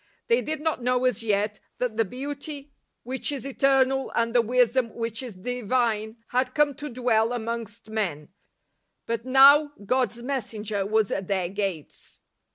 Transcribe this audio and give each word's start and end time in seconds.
They 0.29 0.41
did 0.41 0.61
not 0.61 0.81
know 0.81 1.05
as 1.05 1.21
yet 1.21 1.59
that 1.77 1.95
the 1.95 2.03
Beauty 2.05 2.73
which 3.03 3.31
is 3.31 3.45
eternal 3.45 4.11
and 4.15 4.33
the 4.33 4.41
Wisdom 4.41 4.89
which 4.95 5.21
is 5.21 5.35
Divine 5.35 6.17
had 6.29 6.55
come 6.55 6.73
to 6.77 6.89
dwell 6.89 7.31
amongst 7.33 7.87
men; 7.91 8.29
but 9.05 9.25
now 9.25 9.73
God's 9.85 10.23
messenger 10.23 10.87
was 10.87 11.11
at 11.11 11.27
their 11.27 11.49
gates. 11.49 12.19